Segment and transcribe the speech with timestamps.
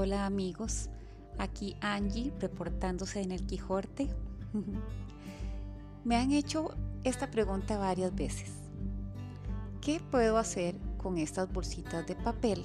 [0.00, 0.90] Hola amigos,
[1.38, 4.06] aquí Angie reportándose en el Quijote.
[6.04, 6.70] Me han hecho
[7.02, 8.48] esta pregunta varias veces.
[9.80, 12.62] ¿Qué puedo hacer con estas bolsitas de papel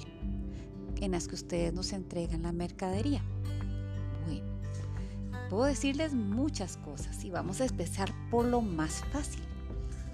[1.00, 3.24] en las que ustedes nos entregan la mercadería?
[4.26, 4.46] Bueno,
[5.50, 9.42] puedo decirles muchas cosas y vamos a empezar por lo más fácil,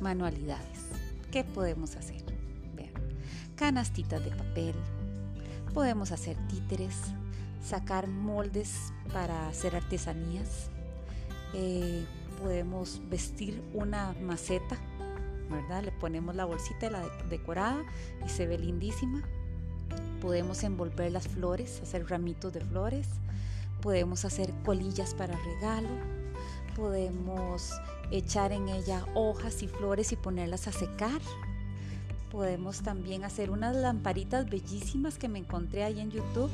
[0.00, 0.86] manualidades.
[1.30, 2.24] ¿Qué podemos hacer?
[2.74, 2.94] Vean,
[3.56, 4.74] canastitas de papel,
[5.74, 6.96] Podemos hacer títeres,
[7.64, 10.68] sacar moldes para hacer artesanías.
[11.54, 12.04] Eh,
[12.42, 14.76] podemos vestir una maceta,
[15.48, 15.84] ¿verdad?
[15.84, 17.84] Le ponemos la bolsita la decorada
[18.24, 19.22] y se ve lindísima.
[20.20, 23.06] Podemos envolver las flores, hacer ramitos de flores.
[23.80, 25.88] Podemos hacer colillas para regalo.
[26.74, 27.70] Podemos
[28.10, 31.20] echar en ella hojas y flores y ponerlas a secar
[32.30, 36.50] podemos también hacer unas lamparitas bellísimas que me encontré ahí en YouTube,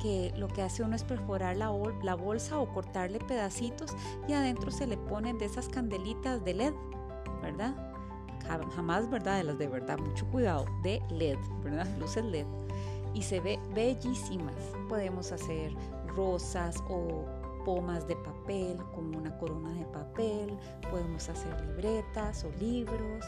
[0.00, 1.70] que lo que hace uno es perforar la,
[2.02, 3.94] la bolsa o cortarle pedacitos
[4.28, 6.74] y adentro se le ponen de esas candelitas de LED,
[7.42, 7.74] ¿verdad?
[8.74, 9.38] Jamás, ¿verdad?
[9.38, 11.86] De las de verdad, mucho cuidado, de LED, ¿verdad?
[11.98, 12.46] Luces LED.
[13.12, 14.54] Y se ve bellísimas.
[14.88, 15.72] Podemos hacer
[16.14, 17.24] rosas o
[17.64, 20.56] pomas de papel como una corona de papel,
[20.88, 23.24] podemos hacer libretas o libros.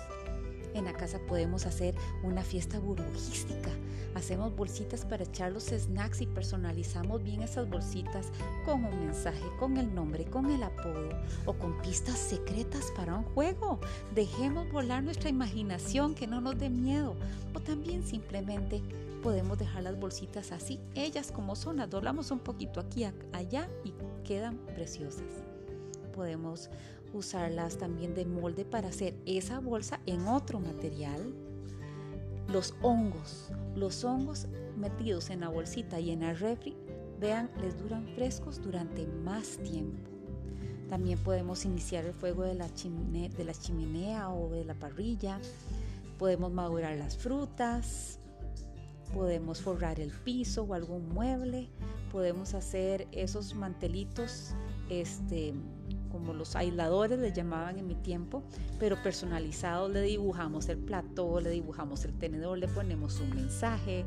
[0.79, 3.71] En la casa podemos hacer una fiesta burbujística.
[4.15, 8.27] Hacemos bolsitas para echar los snacks y personalizamos bien esas bolsitas
[8.65, 11.11] con un mensaje, con el nombre, con el apodo
[11.47, 13.81] o con pistas secretas para un juego.
[14.15, 17.17] Dejemos volar nuestra imaginación, que no nos dé miedo.
[17.55, 18.81] O también simplemente
[19.21, 23.93] podemos dejar las bolsitas así, ellas como son, las doblamos un poquito aquí, allá y
[24.25, 25.25] quedan preciosas
[26.19, 26.69] podemos
[27.12, 31.34] usarlas también de molde para hacer esa bolsa en otro material.
[32.48, 36.77] Los hongos, los hongos metidos en la bolsita y en el refri,
[37.20, 40.09] vean, les duran frescos durante más tiempo.
[40.88, 45.38] También podemos iniciar el fuego de la, de la chimenea o de la parrilla.
[46.19, 48.19] Podemos madurar las frutas.
[49.12, 51.69] Podemos forrar el piso o algún mueble.
[52.10, 54.54] Podemos hacer esos mantelitos
[54.88, 55.53] este,
[56.11, 58.43] como los aisladores le llamaban en mi tiempo,
[58.79, 64.05] pero personalizados le dibujamos el plato, le dibujamos el tenedor, le ponemos un mensaje.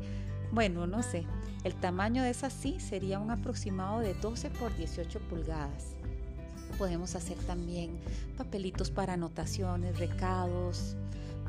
[0.52, 1.24] Bueno, no sé,
[1.64, 5.96] el tamaño de esa sí sería un aproximado de 12 por 18 pulgadas.
[6.78, 7.98] Podemos hacer también
[8.36, 10.96] papelitos para anotaciones, recados,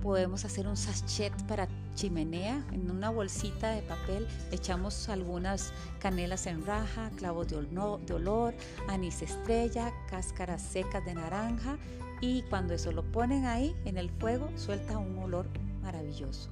[0.03, 2.63] podemos hacer un sachet para chimenea.
[2.71, 8.53] En una bolsita de papel echamos algunas canelas en raja, clavos de, olor,
[8.87, 11.77] anís estrella, cáscaras secas de naranja
[12.21, 15.45] y cuando eso lo ponen ahí en el fuego suelta un olor
[15.81, 16.49] maravilloso.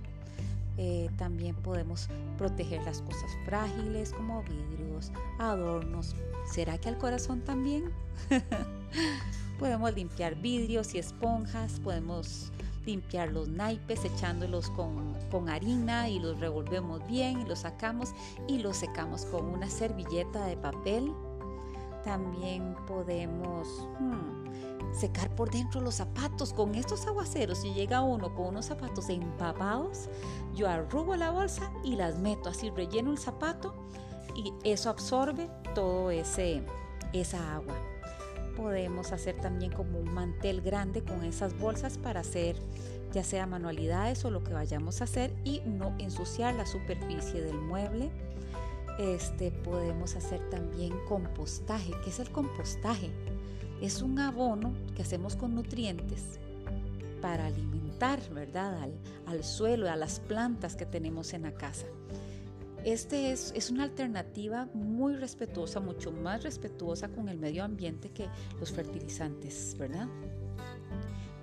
[0.77, 6.15] Eh, también podemos proteger las cosas frágiles como vidrios, adornos.
[6.51, 7.91] ¿Será que al corazón también?
[9.59, 12.51] podemos limpiar vidrios y esponjas, podemos
[12.85, 18.13] limpiar los naipes echándolos con, con, harina y los revolvemos bien y los sacamos
[18.47, 21.13] y los secamos con una servilleta de papel.
[22.03, 27.59] También podemos hmm, secar por dentro los zapatos con estos aguaceros.
[27.59, 30.09] Si llega uno con unos zapatos empapados,
[30.55, 33.75] yo arrugo la bolsa y las meto así, relleno el zapato
[34.35, 36.63] y eso absorbe todo ese
[37.13, 37.90] esa agua
[38.55, 42.55] podemos hacer también como un mantel grande con esas bolsas para hacer
[43.11, 47.57] ya sea manualidades o lo que vayamos a hacer y no ensuciar la superficie del
[47.57, 48.09] mueble.
[48.99, 51.91] Este, podemos hacer también compostaje.
[52.03, 53.09] ¿Qué es el compostaje?
[53.81, 56.39] Es un abono que hacemos con nutrientes
[57.21, 58.81] para alimentar, ¿verdad?
[58.81, 58.93] Al,
[59.27, 61.87] al suelo, a las plantas que tenemos en la casa.
[62.83, 68.27] Este es, es, una alternativa muy respetuosa, mucho más respetuosa con el medio ambiente que
[68.59, 70.07] los fertilizantes, ¿verdad?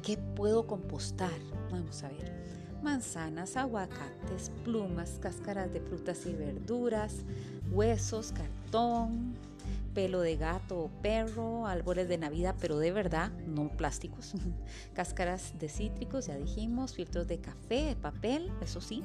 [0.02, 1.38] ¿Qué puedo compostar?
[1.70, 2.32] Vamos a ver.
[2.82, 7.24] Manzanas, aguacates, plumas, cáscaras de frutas y verduras,
[7.70, 9.34] huesos, cartón,
[9.98, 14.34] pelo de gato o perro, árboles de Navidad, pero de verdad, no plásticos,
[14.94, 19.02] cáscaras de cítricos, ya dijimos, filtros de café, de papel, eso sí,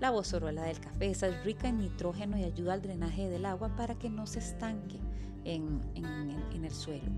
[0.00, 3.76] la bozorola del café, esa es rica en nitrógeno y ayuda al drenaje del agua
[3.76, 4.98] para que no se estanque
[5.44, 7.12] en, en el suelo.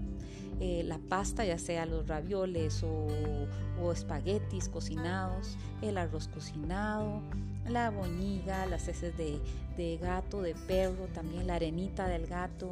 [0.60, 3.08] Eh, la pasta, ya sea los ravioles o,
[3.82, 7.20] o espaguetis cocinados, el arroz cocinado,
[7.68, 9.40] la boñiga, las heces de,
[10.00, 12.70] gato, de perro, también la arenita del gato,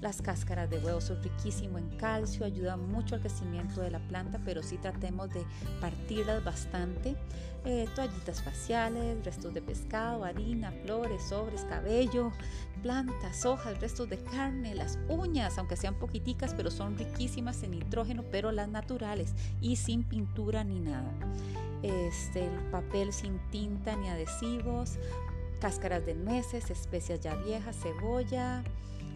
[0.00, 4.40] las cáscaras de huevo son riquísimo en calcio, ayudan mucho al crecimiento de la planta,
[4.44, 5.44] pero sí tratemos de
[5.80, 7.16] partirlas bastante.
[7.64, 12.32] eh, toallitas faciales, restos de pescado, harina, flores, sobres, cabello,
[12.82, 18.24] plantas, hojas, restos de carne, las uñas, aunque sean poquiticas, pero son riquísimas en nitrógeno,
[18.30, 21.12] pero las naturales y sin pintura ni nada.
[21.82, 24.98] Este, el papel sin tinta ni adhesivos,
[25.60, 28.62] cáscaras de nueces, especias ya viejas, cebolla,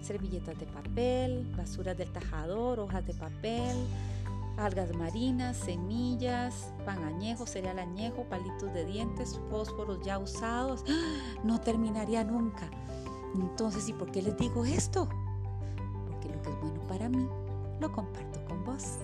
[0.01, 3.77] servilletas de papel, basuras del tajador, hojas de papel,
[4.57, 10.85] algas marinas, semillas, pan añejo, cereal añejo, palitos de dientes, fósforos ya usados.
[11.45, 12.71] No terminaría nunca.
[13.35, 15.09] Entonces, ¿y por qué les digo esto?
[16.07, 17.29] Porque lo que es bueno para mí,
[17.81, 18.99] lo comparto con vos.